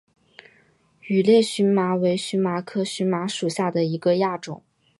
[1.01, 4.63] 羽裂荨麻为荨麻科荨麻属下的一个亚种。